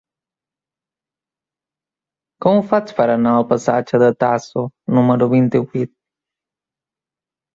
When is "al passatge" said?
3.41-3.99